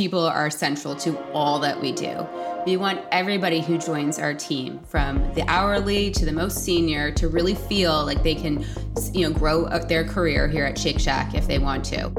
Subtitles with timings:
[0.00, 2.26] People are central to all that we do.
[2.64, 7.28] We want everybody who joins our team, from the hourly to the most senior, to
[7.28, 8.64] really feel like they can,
[9.12, 12.10] you know, grow their career here at Shake Shack if they want to.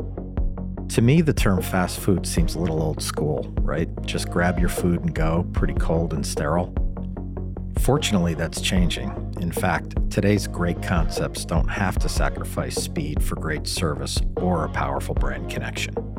[0.89, 3.89] To me, the term fast food seems a little old school, right?
[4.05, 6.71] Just grab your food and go, pretty cold and sterile.
[7.79, 9.09] Fortunately, that's changing.
[9.41, 14.69] In fact, today's great concepts don't have to sacrifice speed for great service or a
[14.69, 16.10] powerful brand connection.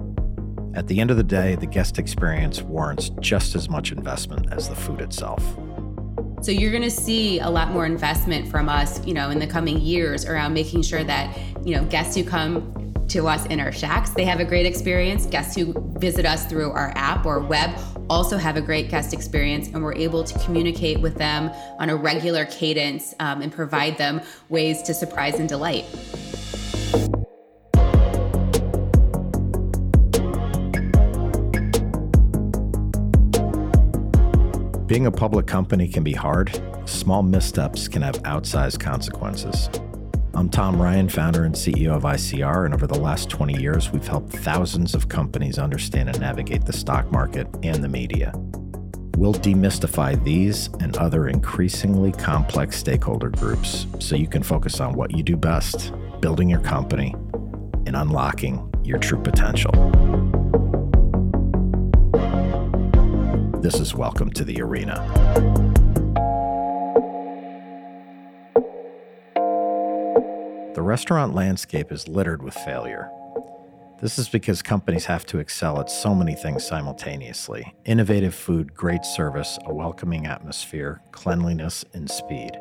[0.75, 4.71] At the end of the day, the guest experience warrants just as much investment as
[4.71, 5.45] the food itself.
[6.41, 9.47] So you're going to see a lot more investment from us, you know, in the
[9.47, 13.71] coming years around making sure that, you know, guests who come to us in our
[13.71, 15.27] shacks, they have a great experience.
[15.27, 19.69] Guests who visit us through our app or web also have a great guest experience,
[19.69, 24.23] and we're able to communicate with them on a regular cadence um, and provide them
[24.49, 25.85] ways to surprise and delight.
[34.93, 36.61] Being a public company can be hard.
[36.85, 39.71] Small missteps can have outsized consequences.
[40.35, 44.07] I'm Tom Ryan, founder and CEO of ICR, and over the last 20 years, we've
[44.07, 48.33] helped thousands of companies understand and navigate the stock market and the media.
[49.17, 55.17] We'll demystify these and other increasingly complex stakeholder groups so you can focus on what
[55.17, 57.15] you do best building your company
[57.87, 59.73] and unlocking your true potential.
[63.63, 64.97] This is Welcome to the Arena.
[70.75, 73.09] The restaurant landscape is littered with failure.
[74.01, 79.05] This is because companies have to excel at so many things simultaneously innovative food, great
[79.05, 82.59] service, a welcoming atmosphere, cleanliness, and speed.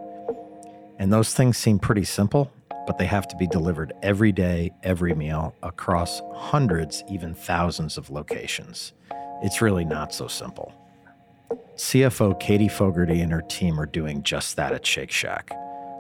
[1.00, 2.52] And those things seem pretty simple,
[2.86, 8.12] but they have to be delivered every day, every meal, across hundreds, even thousands of
[8.12, 8.94] locations.
[9.42, 10.76] It's really not so simple.
[11.76, 15.52] CFO Katie Fogertey and her team are doing just that at Shake Shack.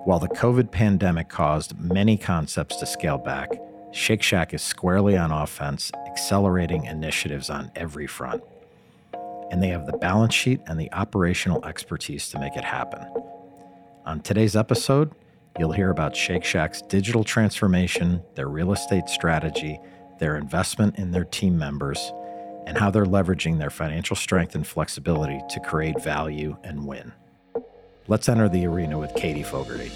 [0.06, 3.50] While the COVID pandemic caused many concepts to scale back,
[3.92, 8.42] Shake Shack is squarely on offense, accelerating initiatives on every front.
[9.52, 13.06] And they have the balance sheet and the operational expertise to make it happen.
[14.06, 15.14] On today's episode,
[15.60, 19.80] you'll hear about Shake Shack's digital transformation, their real estate strategy,
[20.20, 22.14] their investment in their team members,
[22.68, 27.12] and how they're leveraging their financial strength and flexibility to create value and win.
[28.08, 29.92] Let's enter the arena with Katie Fogertey.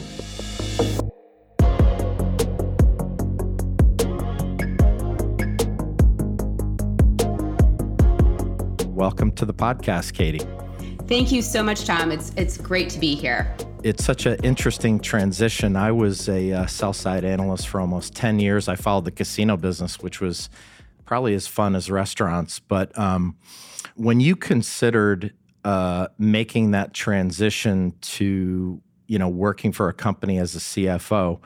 [8.88, 10.46] Welcome to the podcast, Katie.
[11.08, 12.12] Thank you so much, Tom.
[12.12, 13.56] It's it's great to be here.
[13.84, 15.76] It's such an interesting transition.
[15.76, 18.68] I was a uh, sell side analyst for almost 10 years.
[18.68, 20.50] I followed the casino business, which was
[21.05, 22.59] probably as fun as restaurants.
[22.59, 23.38] But um,
[23.95, 25.33] when you considered
[25.63, 31.39] uh, making that transition to you know working for a company as a CFO,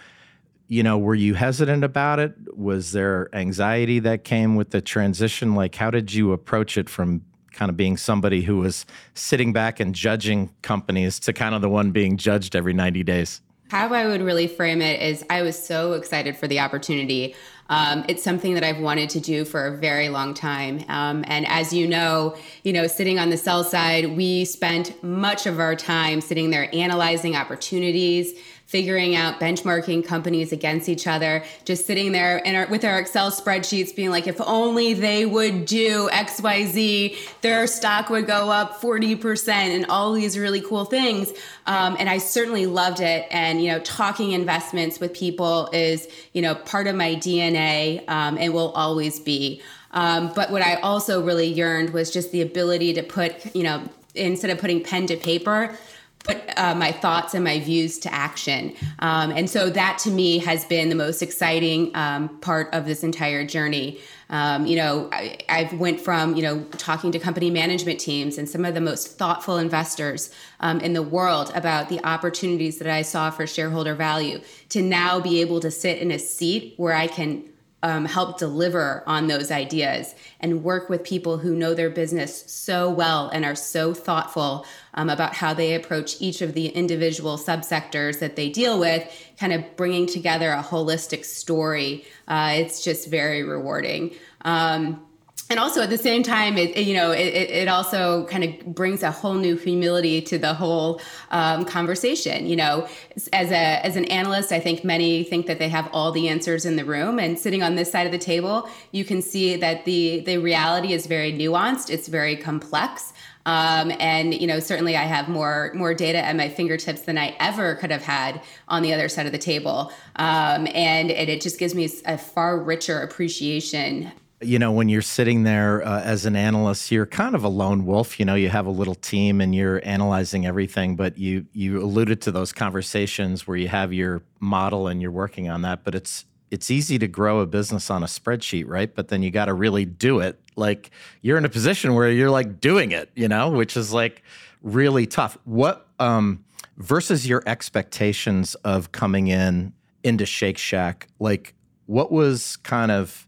[0.67, 2.33] you know, were you hesitant about it?
[2.55, 5.55] Was there anxiety that came with the transition?
[5.55, 9.79] Like, how did you approach it from kind of being somebody who was sitting back
[9.79, 13.41] and judging companies to kind of the one being judged every 90 days?
[13.69, 17.35] How I would really frame it is I was so excited for the opportunity.
[17.69, 20.83] Um, it's something that I've wanted to do for a very long time.
[20.89, 25.45] Um, and as you know, you know, sitting on the sell side, we spent much
[25.45, 28.33] of our time sitting there analyzing opportunities,
[28.69, 33.95] figuring out benchmarking companies against each other, just sitting there our, with our Excel spreadsheets
[33.95, 39.87] being like, if only they would do XYZ, their stock would go up 40% and
[39.87, 41.33] all these really cool things.
[41.65, 43.25] Um, and I certainly loved it.
[43.31, 48.37] And, you know, talking investments with people is, you know, part of my DNA um,
[48.37, 49.63] and will always be.
[49.93, 53.81] Um, but what I also really yearned was just the ability to put, you know,
[54.13, 55.75] instead of putting pen to paper,
[56.23, 58.73] put uh, my thoughts and my views to action.
[58.99, 63.03] Um, and so that to me has been the most exciting um, part of this
[63.03, 63.99] entire journey.
[64.31, 68.47] Um, you know, I, have went from you know talking to company management teams and
[68.47, 73.01] some of the most thoughtful investors um, in the world about the opportunities that I
[73.01, 77.07] saw for shareholder value to now be able to sit in a seat where I
[77.07, 77.43] can
[77.81, 82.89] um, help deliver on those ideas and work with people who know their business so
[82.89, 88.19] well and are so thoughtful um, about how they approach each of the individual subsectors
[88.19, 89.09] that they deal with,
[89.39, 92.05] kind of bringing together a holistic story.
[92.27, 94.13] Uh, it's just very rewarding.
[94.41, 95.05] Um,
[95.49, 99.03] and also at the same time it, you know it, it also kind of brings
[99.03, 101.01] a whole new humility to the whole
[101.31, 102.87] um, conversation you know?
[103.33, 106.65] As a as an analyst i think many think that they have all the answers
[106.65, 109.85] in the room and sitting on this side of the table you can see that
[109.85, 113.13] the the reality is very nuanced it's very complex
[113.45, 117.35] um, and you know certainly i have more more data at my fingertips than i
[117.39, 121.41] ever could have had on the other side of the table um, and, and it
[121.41, 126.25] just gives me a far richer appreciation you know, when you're sitting there uh, as
[126.25, 128.19] an analyst, you're kind of a lone wolf.
[128.19, 130.95] You know, you have a little team and you're analyzing everything.
[130.95, 135.49] But you you alluded to those conversations where you have your model and you're working
[135.49, 135.83] on that.
[135.83, 138.93] But it's it's easy to grow a business on a spreadsheet, right?
[138.93, 140.39] But then you got to really do it.
[140.55, 140.91] Like
[141.21, 144.23] you're in a position where you're like doing it, you know, which is like
[144.61, 145.37] really tough.
[145.43, 146.43] What um,
[146.77, 151.07] versus your expectations of coming in into Shake Shack?
[151.19, 151.53] Like,
[151.85, 153.27] what was kind of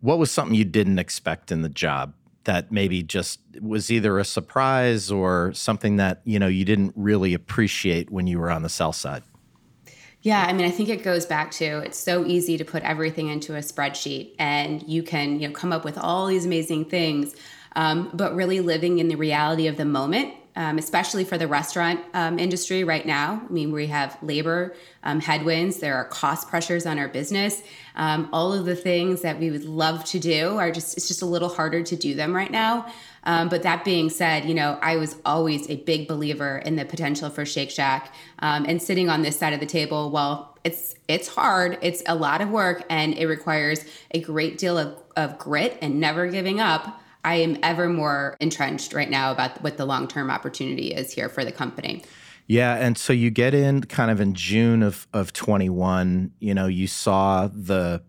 [0.00, 2.14] what was something you didn't expect in the job
[2.44, 7.34] that maybe just was either a surprise or something that you know you didn't really
[7.34, 9.22] appreciate when you were on the sell side?
[10.22, 13.28] Yeah, I mean, I think it goes back to it's so easy to put everything
[13.28, 17.34] into a spreadsheet, and you can you know come up with all these amazing things,
[17.76, 22.00] um, but really living in the reality of the moment um, especially for the restaurant
[22.14, 23.42] um, industry right now.
[23.48, 27.62] I mean, we have labor um, headwinds, there are cost pressures on our business.
[27.94, 31.22] Um, all of the things that we would love to do are just, it's just
[31.22, 32.92] a little harder to do them right now.
[33.24, 36.84] Um, but that being said, you know, I was always a big believer in the
[36.84, 38.14] potential for Shake Shack.
[38.38, 42.14] Um, and sitting on this side of the table, well, it's it's hard, it's a
[42.14, 46.60] lot of work, and it requires a great deal of, of grit and never giving
[46.60, 47.00] up.
[47.24, 51.28] I am ever more entrenched right now about what the long term opportunity is here
[51.28, 52.02] for the company.
[52.46, 56.66] Yeah, and so you get in kind of in June of of 21, you know,
[56.66, 58.02] you saw the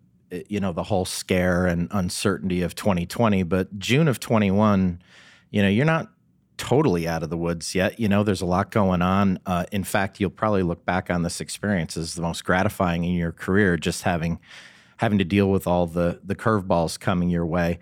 [0.47, 5.01] you know the whole scare and uncertainty of 2020, but June of 21,
[5.51, 6.09] you know, you're not
[6.57, 7.99] totally out of the woods yet.
[7.99, 9.39] You know, there's a lot going on.
[9.45, 13.13] Uh, in fact, you'll probably look back on this experience as the most gratifying in
[13.13, 14.39] your career, just having
[14.97, 17.79] having to deal with all the the curveballs coming your way.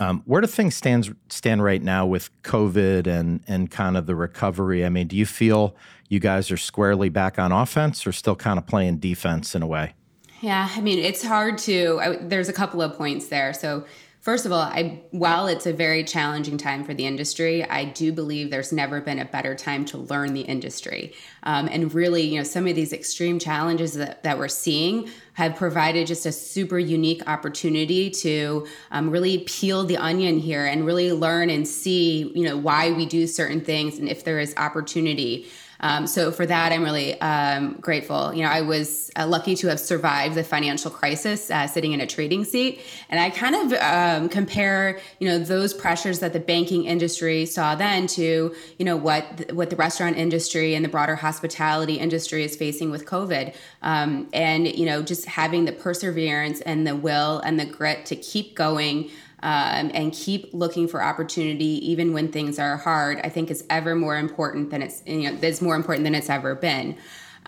[0.00, 4.14] Um, where do things stand stand right now with COVID and and kind of the
[4.14, 4.84] recovery?
[4.84, 5.74] I mean, do you feel
[6.08, 9.66] you guys are squarely back on offense, or still kind of playing defense in a
[9.66, 9.94] way?
[10.40, 11.98] Yeah, I mean, it's hard to.
[12.00, 13.52] I, there's a couple of points there.
[13.52, 13.84] So
[14.28, 18.12] First of all, I while it's a very challenging time for the industry, I do
[18.12, 21.14] believe there's never been a better time to learn the industry.
[21.44, 25.56] Um, and really, you know, some of these extreme challenges that, that we're seeing have
[25.56, 31.10] provided just a super unique opportunity to um, really peel the onion here and really
[31.10, 35.48] learn and see, you know, why we do certain things and if there is opportunity.
[35.80, 38.34] Um, so for that, I'm really um, grateful.
[38.34, 42.00] You know, I was uh, lucky to have survived the financial crisis uh, sitting in
[42.00, 46.40] a trading seat, and I kind of um, compare, you know, those pressures that the
[46.40, 51.16] banking industry saw then to, you know, what what the restaurant industry and the broader
[51.16, 56.86] hospitality industry is facing with COVID, um, and you know, just having the perseverance and
[56.86, 59.10] the will and the grit to keep going
[59.42, 63.94] um, and keep looking for opportunity even when things are hard i think is ever
[63.94, 66.96] more important than it's you know is more important than it's ever been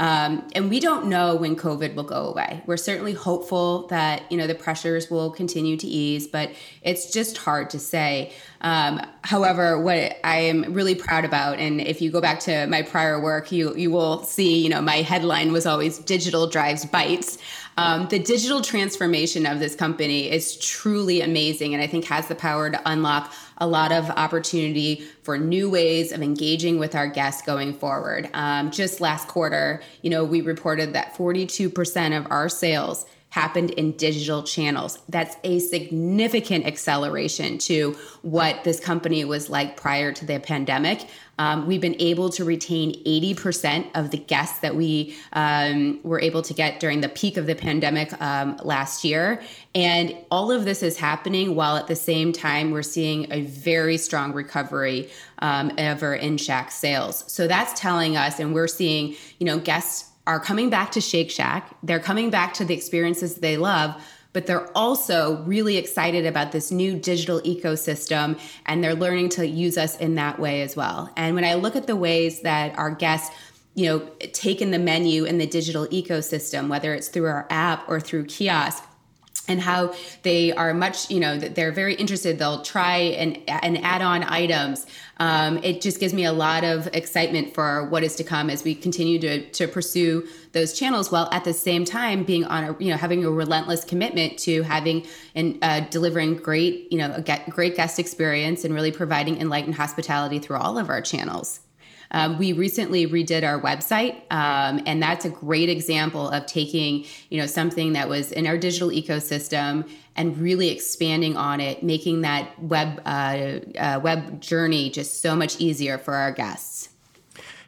[0.00, 2.62] um, and we don't know when COVID will go away.
[2.64, 7.36] We're certainly hopeful that you know the pressures will continue to ease, but it's just
[7.36, 8.32] hard to say.
[8.62, 12.80] Um, however, what I am really proud about, and if you go back to my
[12.80, 17.36] prior work, you you will see, you know, my headline was always "Digital drives bites."
[17.80, 22.34] Um, the digital transformation of this company is truly amazing, and I think has the
[22.34, 27.40] power to unlock a lot of opportunity for new ways of engaging with our guests
[27.40, 28.28] going forward.
[28.34, 33.92] Um, just last quarter, you know, we reported that 42% of our sales happened in
[33.92, 34.98] digital channels.
[35.08, 41.06] That's a significant acceleration to what this company was like prior to the pandemic.
[41.38, 46.42] Um, we've been able to retain 80% of the guests that we um, were able
[46.42, 49.40] to get during the peak of the pandemic um, last year.
[49.74, 53.96] And all of this is happening while at the same time we're seeing a very
[53.96, 55.08] strong recovery
[55.38, 57.24] um, our in Shack sales.
[57.32, 61.30] So that's telling us, and we're seeing, you know, guests are coming back to Shake
[61.30, 64.00] Shack, they're coming back to the experiences they love
[64.32, 69.76] but they're also really excited about this new digital ecosystem and they're learning to use
[69.76, 71.10] us in that way as well.
[71.16, 73.34] And when I look at the ways that our guests
[73.74, 73.98] you know
[74.32, 78.24] take in the menu in the digital ecosystem whether it's through our app or through
[78.24, 78.84] kiosk
[79.50, 79.92] and how
[80.22, 82.38] they are much, you know, they're very interested.
[82.38, 84.86] They'll try and and add on items.
[85.18, 88.64] Um, it just gives me a lot of excitement for what is to come as
[88.64, 92.76] we continue to to pursue those channels, while at the same time being on a,
[92.82, 97.50] you know, having a relentless commitment to having and uh, delivering great, you know, a
[97.50, 101.60] great guest experience and really providing enlightened hospitality through all of our channels.
[102.12, 107.38] Um, we recently redid our website, um, and that's a great example of taking you
[107.38, 112.60] know something that was in our digital ecosystem and really expanding on it, making that
[112.62, 116.88] web uh, uh, web journey just so much easier for our guests.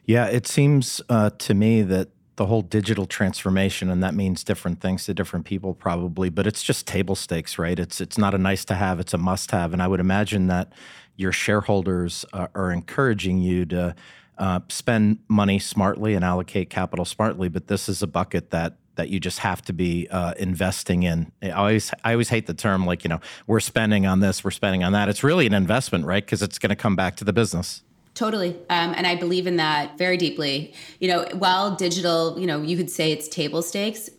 [0.07, 4.81] Yeah, it seems uh, to me that the whole digital transformation and that means different
[4.81, 8.39] things to different people probably but it's just table stakes right it's it's not a
[8.39, 10.73] nice to have it's a must have and i would imagine that
[11.17, 13.95] your shareholders are, are encouraging you to
[14.39, 17.49] uh, spend money smartly and allocate capital smartly.
[17.49, 21.33] But this is a bucket that that you just have to be uh, investing in.
[21.43, 24.51] I always I always hate the term like you know we're spending on this, we're
[24.51, 25.09] spending on that.
[25.09, 26.25] It's really an investment, right?
[26.25, 27.83] Because it's going to come back to the business.
[28.15, 28.51] Totally.
[28.69, 30.75] Um, and I believe in that very deeply.
[31.01, 34.11] You know, while digital, you know, you could say it's table stakes,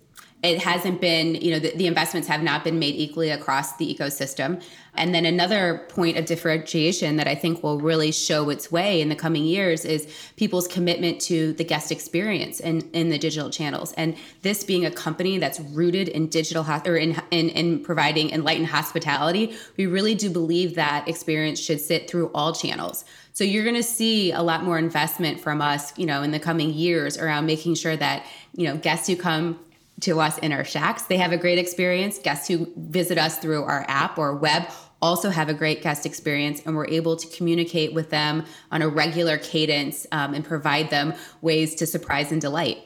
[0.43, 3.95] it hasn't been, you know, the, the, investments have not been made equally across the
[3.95, 4.61] ecosystem.
[4.95, 9.07] And then another point of differentiation that I think will really show its way in
[9.07, 13.93] the coming years is people's commitment to the guest experience in, in the digital channels.
[13.93, 18.67] And this being a company that's rooted in digital or in, in, in providing enlightened
[18.67, 23.05] hospitality, we really do believe that experience should sit through all channels.
[23.31, 26.39] So you're going to see a lot more investment from us, you know, in the
[26.39, 29.57] coming years around making sure that, you know, guests who come
[30.03, 31.03] to us in our shacks.
[31.03, 32.17] They have a great experience.
[32.19, 34.69] Guests who visit us through our app or web
[35.01, 38.87] also have a great guest experience, and we're able to communicate with them on a
[38.87, 42.77] regular cadence um, and provide them ways to surprise and delight.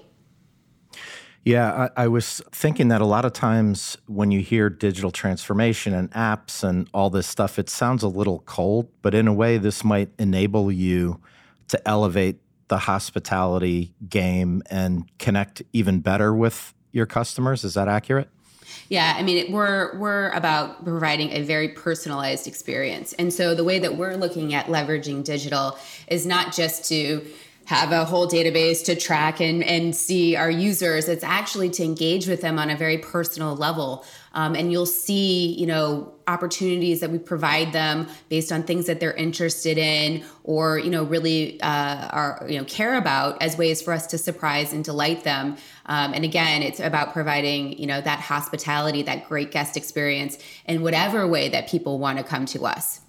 [1.43, 5.93] Yeah, I, I, was thinking that a lot of times when you hear digital transformation
[5.93, 9.57] and apps and all this stuff, it sounds a little cold, but in a way,
[9.57, 11.21] this might enable you
[11.69, 17.63] to elevate the hospitality game and connect even better with your customers.
[17.63, 18.27] Is that accurate?
[18.89, 23.79] Yeah, I mean, we're we're about providing a very personalized experience, and so the way
[23.79, 25.77] that we're looking at leveraging digital
[26.07, 27.25] is not just to
[27.67, 31.09] have a whole database to track and, and see our users.
[31.09, 34.05] It's actually to engage with them on a very personal level.
[34.37, 38.99] Um, and you'll see, you know, opportunities that we provide them based on things that
[38.99, 43.81] they're interested in or, you know, really uh, are, you know, care about as ways
[43.81, 45.57] for us to surprise and delight them.
[45.87, 50.83] Um, and again, it's about providing, you know, that hospitality, that great guest experience in
[50.83, 53.01] whatever way that people want to come to us.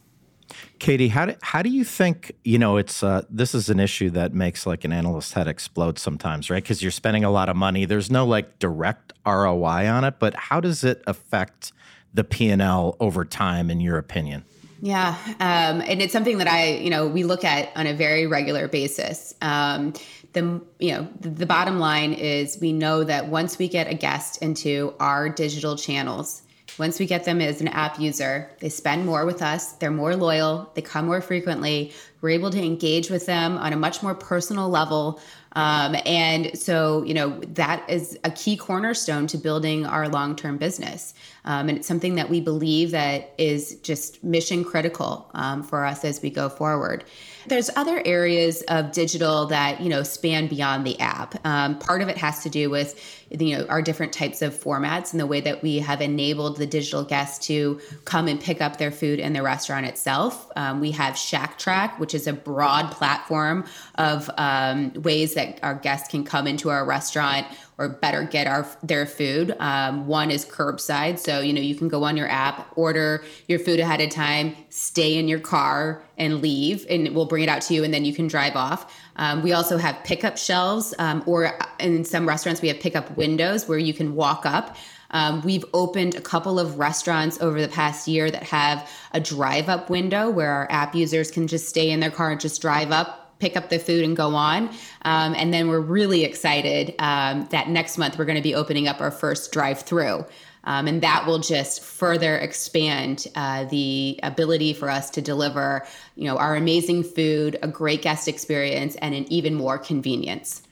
[0.79, 4.11] Katie, how do, how do you think, you know, it's uh, this is an issue
[4.11, 6.63] that makes like an analyst head explode sometimes, right?
[6.63, 7.85] Because you're spending a lot of money.
[7.85, 11.73] There's no like direct ROI on it, but how does it affect
[12.15, 14.45] the P&L over time in your opinion?
[14.81, 18.27] Yeah, um, and it's something that I, you know, we look at on a very
[18.27, 19.35] regular basis.
[19.43, 19.93] Um,
[20.35, 23.95] the, you know, the, the bottom line is we know that once we get a
[23.95, 26.43] guest into our digital channels,
[26.79, 30.15] once we get them as an app user, they spend more with us, they're more
[30.15, 31.93] loyal, they come more frequently.
[32.21, 35.21] We're able to engage with them on a much more personal level.
[35.53, 40.57] Um, and so, you know, that is a key cornerstone to building our long term
[40.57, 41.15] business.
[41.45, 46.05] Um, and it's something that we believe that is just mission critical um, for us
[46.05, 47.05] as we go forward.
[47.49, 51.35] There's other areas of digital that you know span beyond the app.
[51.47, 53.01] Um, part of it has to do with
[53.31, 56.67] you know our different types of formats and the way that we have enabled the
[56.67, 60.51] digital guests to come and pick up their food in the restaurant itself.
[60.57, 63.65] Um, we have Shack Track, which is a broad platform
[63.95, 67.47] of um, ways that our guests can come into our restaurant
[67.79, 69.55] or better get our their food.
[69.61, 73.61] Um, one is curbside, so you know you can go on your app, order your
[73.61, 77.63] food ahead of time, stay in your car and leave, and we'll bring it out
[77.63, 78.95] to you, and then you can drive off.
[79.17, 83.69] Um, we also have pickup shelves, um, or in some restaurants we have pickup windows
[83.69, 84.77] where you can walk up.
[85.11, 89.69] Um, we've opened a couple of restaurants over the past year that have a drive
[89.69, 92.91] up window where our app users can just stay in their car and just drive
[92.91, 94.69] up pick up the food and go on.
[95.03, 98.89] Um, and then we're really excited um, that next month we're going to be opening
[98.89, 100.25] up our first drive through.
[100.65, 106.25] Um, and that will just further expand uh, the ability for us to deliver, you
[106.25, 110.63] know, our amazing food, a great guest experience, and an even more convenience.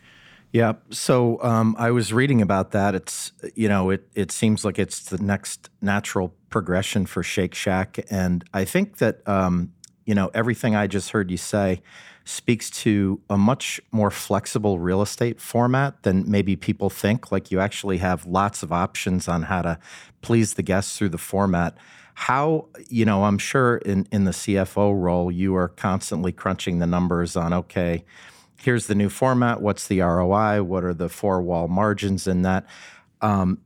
[0.53, 0.75] Yeah.
[0.91, 2.95] So um, I was reading about that.
[2.95, 7.99] It's you know it it seems like it's the next natural progression for Shake Shack,
[8.11, 9.73] and I think that um,
[10.07, 11.83] you know, everything I just heard you say
[12.27, 17.31] speaks to a much more flexible real estate format than maybe people think.
[17.31, 19.79] Like you actually have lots of options on how to
[20.23, 21.77] please the guests through the format.
[22.15, 26.87] How, you know, I'm sure in, in the CFO role, you are constantly crunching the
[26.87, 28.05] numbers on, okay,
[28.59, 29.61] here's the new format.
[29.61, 30.65] What's the ROI?
[30.65, 32.67] What are the four wall margins in that?
[33.21, 33.59] Um,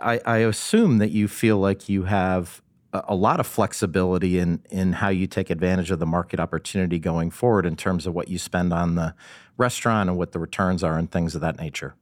[0.00, 2.62] I, I assume that you feel like you have
[2.92, 7.30] a lot of flexibility in in how you take advantage of the market opportunity going
[7.30, 9.14] forward in terms of what you spend on the
[9.56, 11.94] restaurant and what the returns are and things of that nature.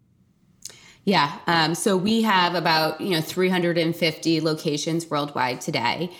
[1.04, 6.10] Yeah, um, so we have about you know 350 locations worldwide today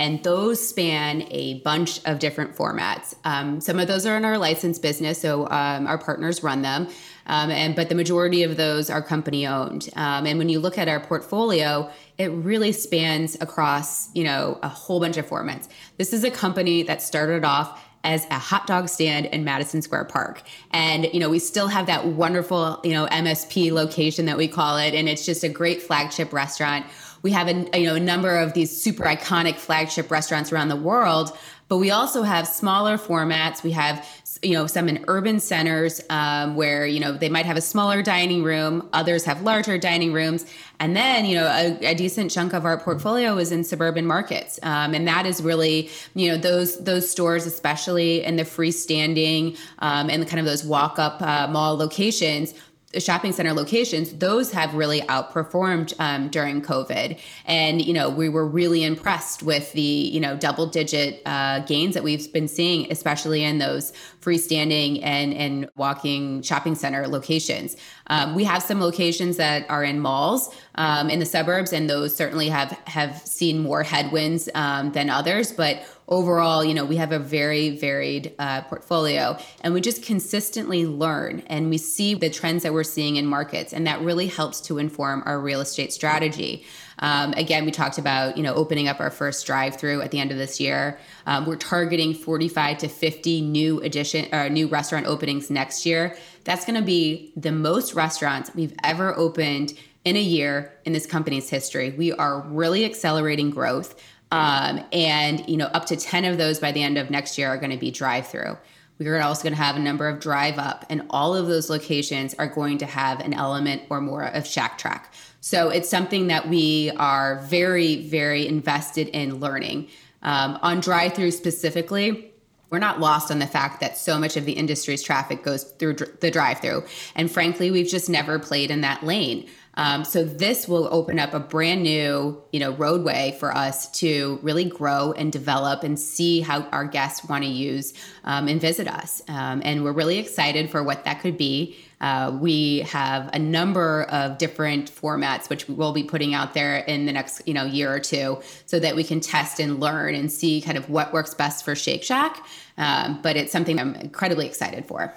[0.00, 3.14] and those span a bunch of different formats.
[3.24, 6.88] Um, some of those are in our licensed business, so um, our partners run them,
[7.30, 9.88] um, and but the majority of those are company owned.
[9.94, 14.68] Um, and when you look at our portfolio, it really spans across you know a
[14.68, 15.68] whole bunch of formats.
[15.96, 20.06] This is a company that started off as a hot dog stand in Madison Square
[20.06, 20.42] Park.
[20.70, 24.78] And, you know, we still have that wonderful, you know, MSP location that we call
[24.78, 24.94] it.
[24.94, 26.86] And it's just a great flagship restaurant
[27.22, 30.76] we have a, you know a number of these super iconic flagship restaurants around the
[30.76, 31.36] world
[31.68, 34.06] but we also have smaller formats we have
[34.42, 38.02] you know some in urban centers um, where you know they might have a smaller
[38.02, 40.46] dining room others have larger dining rooms
[40.80, 44.58] and then you know a, a decent chunk of our portfolio is in suburban markets.
[44.62, 50.08] Um, and that is really you know those those stores especially in the freestanding um,
[50.10, 52.54] and kind of those walk up uh, mall locations
[52.98, 57.18] shopping center locations, those have really outperformed um, during COVID.
[57.46, 61.94] And, you know, we were really impressed with the, you know, double digit uh, gains
[61.94, 67.76] that we've been seeing, especially in those freestanding and, and walking shopping center locations.
[68.08, 72.16] Um, we have some locations that are in malls um, in the suburbs, and those
[72.16, 75.52] certainly have, have seen more headwinds um, than others.
[75.52, 80.86] But overall, you know, we have a very varied uh, portfolio and we just consistently
[80.86, 83.72] learn and we see the trends that we're seeing in markets.
[83.72, 86.64] And that really helps to inform our real estate strategy.
[87.00, 90.30] Um, again, we talked about you know opening up our first drive-through at the end
[90.30, 90.98] of this year.
[91.26, 96.16] Um, we're targeting 45 to 50 new addition or uh, new restaurant openings next year.
[96.44, 101.06] That's going to be the most restaurants we've ever opened in a year in this
[101.06, 101.90] company's history.
[101.90, 103.94] We are really accelerating growth.
[104.32, 107.48] Um, and you know, up to 10 of those by the end of next year
[107.48, 108.56] are going to be drive through.
[108.98, 112.34] We're also going to have a number of drive up, and all of those locations
[112.34, 115.14] are going to have an element or more of Shack Track.
[115.40, 119.88] So it's something that we are very, very invested in learning.
[120.22, 122.30] Um, on drive through specifically,
[122.68, 125.94] we're not lost on the fact that so much of the industry's traffic goes through
[125.94, 126.84] dr- the drive through.
[127.16, 129.48] And frankly, we've just never played in that lane.
[129.74, 134.38] Um, so this will open up a brand new, you know, roadway for us to
[134.42, 138.88] really grow and develop and see how our guests want to use um, and visit
[138.88, 139.22] us.
[139.28, 141.76] Um, and we're really excited for what that could be.
[142.00, 146.78] Uh, we have a number of different formats which we will be putting out there
[146.78, 150.14] in the next you know year or two, so that we can test and learn
[150.14, 152.42] and see kind of what works best for Shake Shack.
[152.78, 155.14] Um, but it's something I'm incredibly excited for.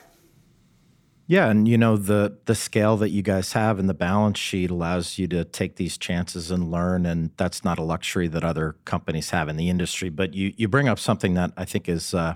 [1.26, 4.70] Yeah, and you know the the scale that you guys have and the balance sheet
[4.70, 8.76] allows you to take these chances and learn, and that's not a luxury that other
[8.84, 10.10] companies have in the industry.
[10.10, 12.36] But you you bring up something that I think is uh,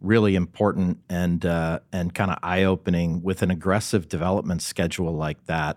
[0.00, 5.44] really important and uh, and kind of eye opening with an aggressive development schedule like
[5.44, 5.76] that.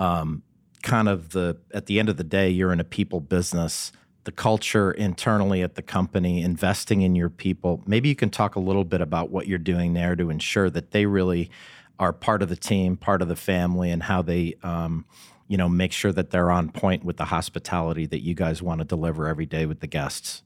[0.00, 0.42] Um,
[0.82, 3.92] kind of the at the end of the day, you're in a people business.
[4.24, 7.82] The culture internally at the company, investing in your people.
[7.86, 10.92] Maybe you can talk a little bit about what you're doing there to ensure that
[10.92, 11.50] they really
[11.98, 15.04] are part of the team, part of the family, and how they, um,
[15.48, 18.80] you know, make sure that they're on point with the hospitality that you guys want
[18.80, 20.42] to deliver every day with the guests.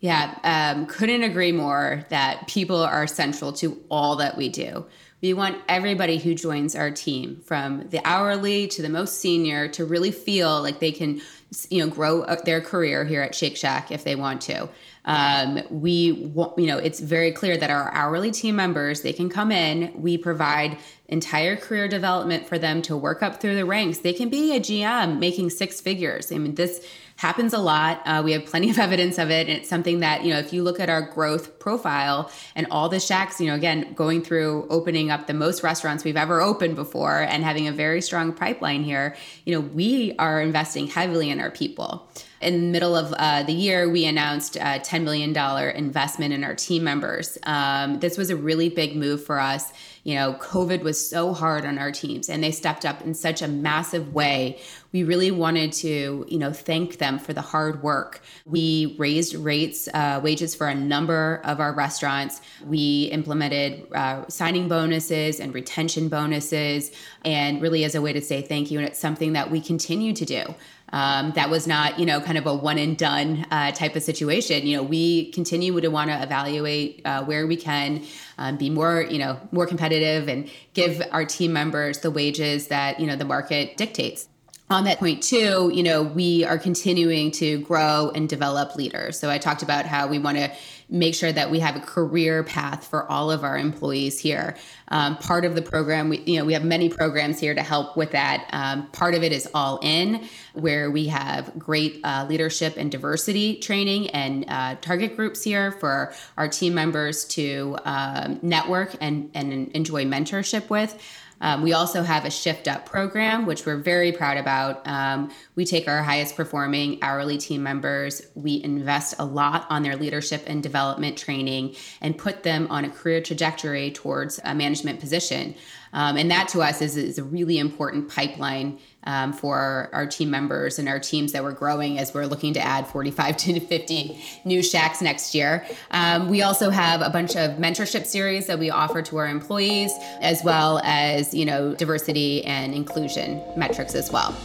[0.00, 4.86] Yeah, um, couldn't agree more that people are central to all that we do.
[5.20, 9.84] We want everybody who joins our team, from the hourly to the most senior, to
[9.84, 11.20] really feel like they can,
[11.68, 14.70] you know, grow uh, their career here at Shake Shack if they want to.
[15.04, 19.50] Um, we, you know, it's very clear that our hourly team members they can come
[19.50, 19.92] in.
[19.94, 23.98] We provide entire career development for them to work up through the ranks.
[23.98, 26.30] They can be a GM making six figures.
[26.30, 26.86] I mean, this
[27.16, 28.00] happens a lot.
[28.06, 29.46] Uh, we have plenty of evidence of it.
[29.46, 32.88] And it's something that, you know, if you look at our growth profile and all
[32.88, 36.76] the shacks, you know, again, going through opening up the most restaurants we've ever opened
[36.76, 41.40] before and having a very strong pipeline here, you know, we are investing heavily in
[41.40, 42.08] our people.
[42.40, 45.36] In the middle of uh, the year, we announced a $10 million
[45.76, 47.36] investment in our team members.
[47.42, 49.72] Um, this was a really big move for us
[50.02, 53.42] you know, COVID was so hard on our teams and they stepped up in such
[53.42, 54.58] a massive way.
[54.92, 58.22] We really wanted to, you know, thank them for the hard work.
[58.46, 62.40] We raised rates, uh, wages for a number of our restaurants.
[62.64, 66.90] We implemented uh, signing bonuses and retention bonuses,
[67.24, 68.78] and really as a way to say thank you.
[68.78, 70.54] And it's something that we continue to do.
[70.92, 74.02] Um, that was not, you know, kind of a one and done uh, type of
[74.02, 74.66] situation.
[74.66, 78.04] You know, we continue to want to evaluate uh, where we can
[78.38, 82.98] um, be more, you know, more competitive and give our team members the wages that
[83.00, 84.28] you know the market dictates
[84.68, 89.28] on that point too you know we are continuing to grow and develop leaders so
[89.28, 90.50] i talked about how we want to
[90.90, 94.56] make sure that we have a career path for all of our employees here.
[94.88, 97.96] Um, part of the program we you know we have many programs here to help
[97.96, 98.48] with that.
[98.52, 103.56] Um, part of it is all in where we have great uh, leadership and diversity
[103.56, 109.68] training and uh, target groups here for our team members to um, network and, and
[109.72, 111.00] enjoy mentorship with
[111.40, 114.86] um, we also have a Shift Up program, which we're very proud about.
[114.86, 119.96] Um, we take our highest performing hourly team members, we invest a lot on their
[119.96, 125.54] leadership and development training, and put them on a career trajectory towards a management position.
[125.92, 130.30] Um, and that to us is, is a really important pipeline um, for our team
[130.30, 134.22] members and our teams that we're growing as we're looking to add 45 to 50
[134.44, 135.66] new shacks next year.
[135.90, 139.92] Um, we also have a bunch of mentorship series that we offer to our employees,
[140.20, 144.36] as well as you know diversity and inclusion metrics as well.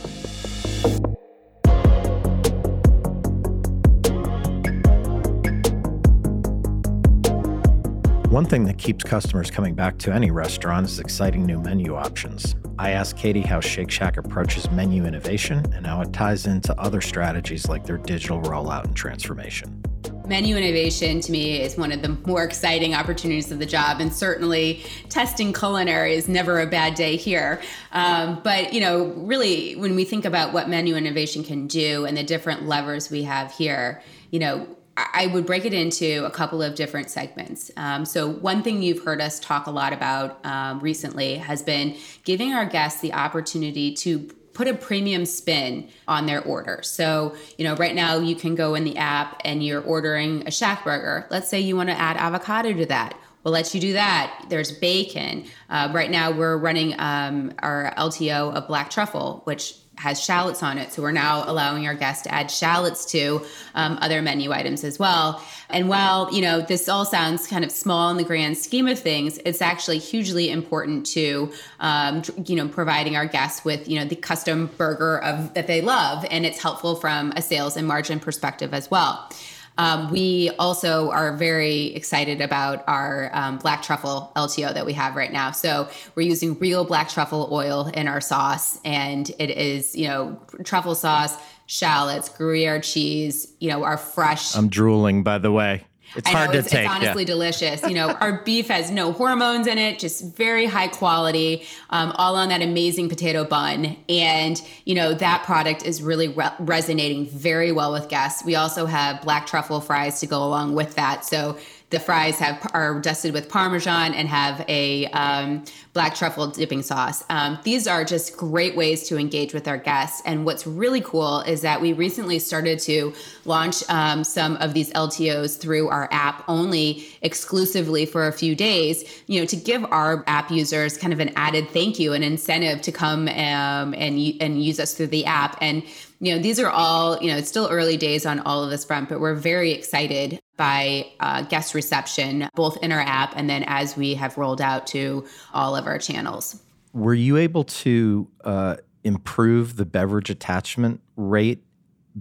[8.36, 12.58] One thing that keeps customers coming back to any restaurant is exciting new menu options.
[12.78, 17.00] I asked Katie how Shake Shack approaches menu innovation and how it ties into other
[17.00, 19.82] strategies like their digital rollout and transformation.
[20.28, 24.12] Menu innovation to me is one of the more exciting opportunities of the job, and
[24.12, 27.62] certainly testing culinary is never a bad day here.
[27.94, 32.18] Um, but you know, really, when we think about what menu innovation can do and
[32.18, 36.62] the different levers we have here, you know, I would break it into a couple
[36.62, 37.70] of different segments.
[37.76, 41.98] Um, so, one thing you've heard us talk a lot about um, recently has been
[42.24, 46.80] giving our guests the opportunity to put a premium spin on their order.
[46.82, 50.52] So, you know, right now you can go in the app and you're ordering a
[50.52, 51.28] shack burger.
[51.30, 53.20] Let's say you want to add avocado to that.
[53.44, 54.46] We'll let you do that.
[54.50, 55.46] There's bacon.
[55.70, 60.78] Uh, right now, we're running um, our LTO of black truffle, which has shallots on
[60.78, 60.92] it.
[60.92, 65.00] So we're now allowing our guests to add shallots to um, other menu items as
[65.00, 65.42] well.
[65.70, 69.00] And while, you know, this all sounds kind of small in the grand scheme of
[69.00, 74.06] things, it's actually hugely important to, um, you know, providing our guests with, you know,
[74.06, 76.26] the custom burger of that they love.
[76.30, 79.30] And it's helpful from a sales and margin perspective as well.
[79.78, 85.16] Um, we also are very excited about our um, black truffle LTO that we have
[85.16, 85.52] right now.
[85.52, 90.40] So we're using real black truffle oil in our sauce, and it is, you know,
[90.64, 91.36] truffle sauce,
[91.66, 94.56] shallots, Gruyere cheese, you know, our fresh.
[94.56, 95.86] I'm drooling, by the way.
[96.16, 96.86] It's hard to it's, take.
[96.86, 97.28] It's honestly yeah.
[97.28, 97.82] delicious.
[97.84, 102.36] You know, our beef has no hormones in it, just very high quality, um, all
[102.36, 103.98] on that amazing potato bun.
[104.08, 108.44] And, you know, that product is really re- resonating very well with guests.
[108.46, 111.26] We also have black truffle fries to go along with that.
[111.26, 111.58] So
[111.96, 117.24] the fries have are dusted with parmesan and have a um, black truffle dipping sauce.
[117.30, 120.22] Um, these are just great ways to engage with our guests.
[120.26, 123.14] And what's really cool is that we recently started to
[123.46, 129.24] launch um, some of these LTOs through our app only exclusively for a few days.
[129.28, 132.82] You know, to give our app users kind of an added thank you, an incentive
[132.82, 135.82] to come um, and and use us through the app and
[136.22, 138.86] you know, these are all, you know, it's still early days on all of this
[138.86, 143.64] front, but we're very excited by uh, guest reception, both in our app and then
[143.68, 146.62] as we have rolled out to all of our channels.
[146.94, 151.64] Were you able to uh, improve the beverage attachment rate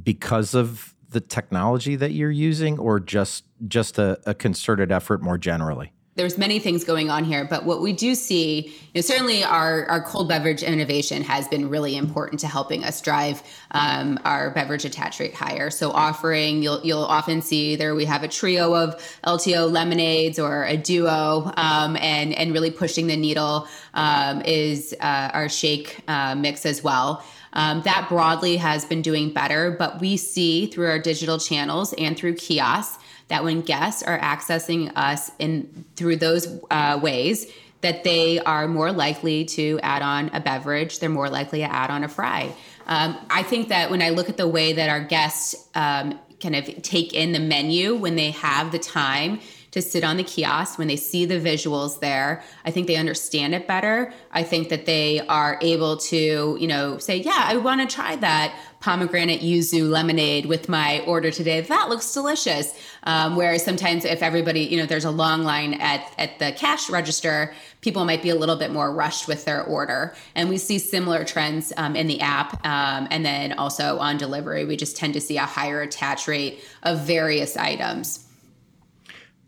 [0.03, 5.39] because of the technology that you're using, or just just a, a concerted effort more
[5.39, 5.93] generally?
[6.17, 9.85] There's many things going on here, but what we do see, you know, certainly our,
[9.87, 14.85] our cold beverage innovation has been really important to helping us drive um, our beverage
[14.85, 15.71] attach rate higher.
[15.71, 20.65] So offering, you'll you'll often see there we have a trio of LTO lemonades or
[20.65, 26.37] a duo, um, and and really pushing the needle um, is uh, our shake uh,
[26.37, 27.25] mix as well.
[27.55, 32.17] Um, that broadly has been doing better, but we see through our digital channels and
[32.17, 38.39] through kiosks that when guests are accessing us in through those uh, ways, that they
[38.41, 41.01] are more likely to add on a beverage.
[41.01, 42.55] They're more likely to add on a fry.
[42.87, 46.57] Um, I think that when I look at the way that our guests um, kind
[46.57, 49.41] of take in the menu when they have the time
[49.75, 52.45] to sit on the kiosk when they see the visuals there.
[52.65, 54.13] I think they understand it better.
[54.31, 58.15] I think that they are able to, you know, say, yeah, I want to try
[58.15, 61.61] that pomegranate yuzu lemonade with my order today.
[61.61, 62.73] That looks delicious.
[63.03, 66.89] Um, whereas sometimes if everybody, you know, there's a long line at, at the cash
[66.89, 70.15] register, people might be a little bit more rushed with their order.
[70.37, 72.65] And we see similar trends um, in the app.
[72.65, 76.63] Um, and then also on delivery, we just tend to see a higher attach rate
[76.85, 78.24] of various items.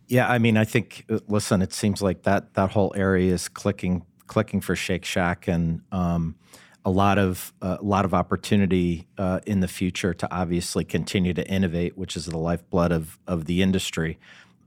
[0.09, 3.49] Yeah, I mean, I think uh, listen, it seems like that that whole area is
[3.49, 6.37] clicking clicking for Shake Shack, and um,
[6.85, 11.35] a lot of uh, a lot of opportunity uh, in the future to obviously continue
[11.35, 14.19] to innovate, which is the lifeblood of of the industry.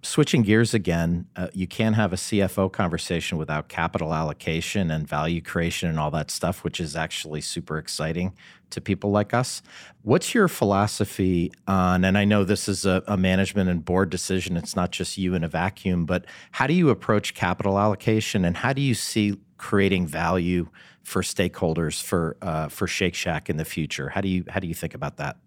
[0.02, 5.42] Switching gears again, uh, you can't have a CFO conversation without capital allocation and value
[5.42, 8.34] creation and all that stuff, which is actually super exciting
[8.70, 9.62] to people like us.
[10.04, 12.06] What's your philosophy on?
[12.06, 15.34] And I know this is a, a management and board decision; it's not just you
[15.34, 16.06] in a vacuum.
[16.06, 20.70] But how do you approach capital allocation, and how do you see creating value?
[21.02, 24.10] for stakeholders for uh, for Shake Shack in the future?
[24.10, 25.38] How do you how do you think about that?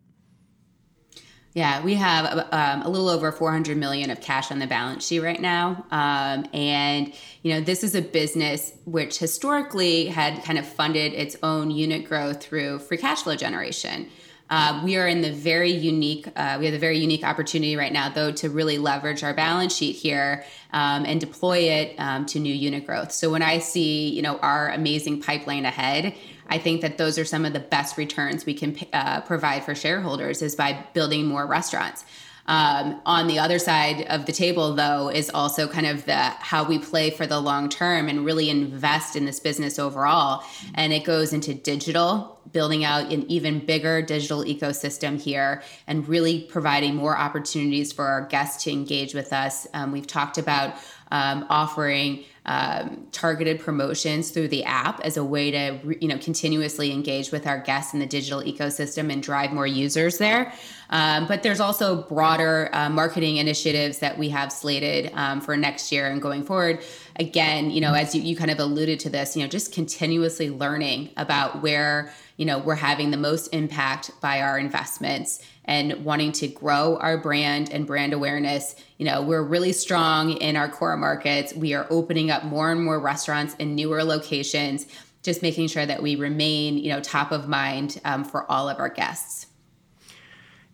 [1.54, 5.20] Yeah, we have um, a little over 400 million of cash on the balance sheet
[5.20, 7.12] right now, um, and
[7.42, 12.06] you know this is a business which historically had kind of funded its own unit
[12.06, 14.08] growth through free cash flow generation.
[14.48, 17.92] Uh, we are in the very unique, uh, we have a very unique opportunity right
[17.92, 22.38] now, though, to really leverage our balance sheet here um, and deploy it um, to
[22.38, 23.12] new unit growth.
[23.12, 26.14] So when I see, you know, our amazing pipeline ahead,
[26.52, 29.74] I think that those are some of the best returns we can uh, provide for
[29.74, 32.04] shareholders is by building more restaurants.
[32.46, 36.18] Um, on the other side of the table, though, is also kind of the
[36.52, 40.44] how we play for the long term and really invest in this business overall.
[40.74, 46.42] And it goes into digital, building out an even bigger digital ecosystem here, and really
[46.50, 49.66] providing more opportunities for our guests to engage with us.
[49.72, 50.74] Um, we've talked about
[51.10, 56.90] um, offering um, targeted promotions through the app as a way to you know continuously
[56.90, 60.52] engage with our guests in the digital ecosystem and drive more users there.
[60.90, 65.92] Um, but there's also broader uh, marketing initiatives that we have slated um, for next
[65.92, 66.80] year and going forward.
[67.16, 70.50] Again, you know, as you, you kind of alluded to this, you know, just continuously
[70.50, 76.32] learning about where you know we're having the most impact by our investments and wanting
[76.32, 78.74] to grow our brand and brand awareness.
[78.98, 81.54] You know, we're really strong in our core markets.
[81.54, 84.86] We are opening up more and more restaurants in newer locations,
[85.22, 88.78] just making sure that we remain, you know, top of mind um, for all of
[88.78, 89.46] our guests.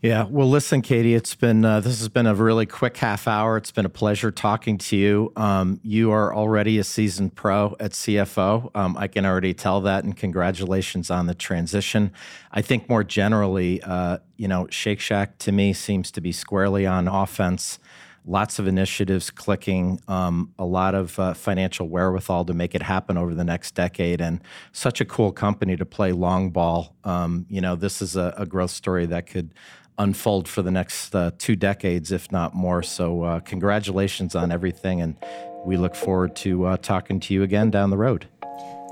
[0.00, 0.26] Yeah.
[0.30, 3.56] Well, listen, Katie, it's been uh, this has been a really quick half hour.
[3.56, 5.32] It's been a pleasure talking to you.
[5.34, 8.70] Um, you are already a seasoned pro at CFO.
[8.76, 12.12] Um, I can already tell that, and congratulations on the transition.
[12.52, 16.86] I think more generally, uh, you know, Shake Shack to me seems to be squarely
[16.86, 17.80] on offense.
[18.24, 23.16] Lots of initiatives clicking, um, a lot of uh, financial wherewithal to make it happen
[23.16, 26.94] over the next decade, and such a cool company to play long ball.
[27.02, 29.52] Um, you know, this is a, a growth story that could
[29.98, 32.82] unfold for the next uh, two decades, if not more.
[32.82, 35.00] So, uh, congratulations on everything.
[35.00, 35.16] And
[35.64, 38.26] we look forward to uh, talking to you again down the road.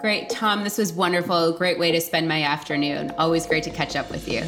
[0.00, 0.28] Great.
[0.28, 1.52] Tom, this was wonderful.
[1.52, 3.12] Great way to spend my afternoon.
[3.18, 4.42] Always great to catch up with you.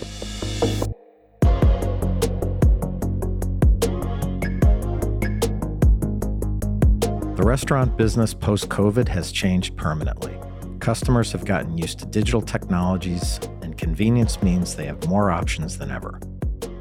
[7.34, 10.36] The restaurant business post COVID has changed permanently.
[10.80, 15.90] Customers have gotten used to digital technologies, and convenience means they have more options than
[15.90, 16.20] ever.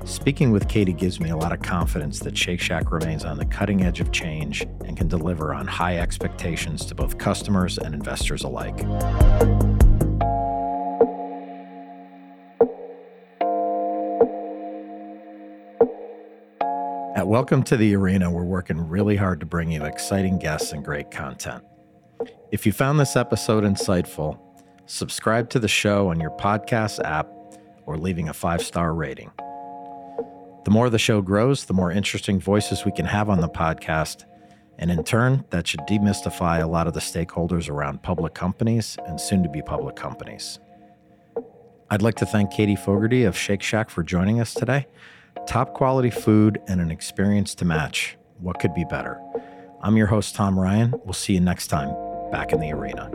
[0.08, 3.46] Speaking with Katie gives me a lot of confidence that Shake Shack remains on the
[3.46, 8.46] cutting edge of change and can deliver on high expectations to both customers and investors
[8.46, 8.80] alike.
[17.18, 20.86] At Welcome to the Arena, we're working really hard to bring you exciting guests and
[20.86, 21.66] great content.
[22.54, 24.40] If you found this episode insightful,
[24.86, 27.28] subscribe to the show on your podcast app
[27.86, 29.32] or leaving a five star rating.
[30.68, 34.26] The more the show grows, the more interesting voices we can have on the podcast.
[34.78, 39.18] And in turn, that should demystify a lot of the stakeholders around public companies and
[39.18, 40.60] soon to be public companies.
[41.90, 44.88] I'd like to thank Katie Fogertey of Shake Shack for joining us today.
[45.48, 48.18] Top quality food and an experience to match.
[48.40, 49.22] What could be better?
[49.82, 50.94] I'm your host, Tom Ryan.
[51.06, 51.96] We'll see you next time
[52.30, 53.10] back in the arena.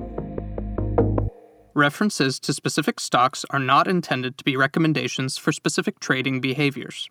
[1.75, 7.11] References to specific stocks are not intended to be recommendations for specific trading behaviors.